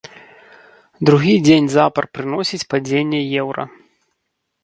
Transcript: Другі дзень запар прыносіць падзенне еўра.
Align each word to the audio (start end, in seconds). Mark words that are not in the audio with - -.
Другі 1.09 1.33
дзень 1.47 1.67
запар 1.75 2.03
прыносіць 2.17 2.61
падзенне 2.73 3.19
еўра. 3.43 3.63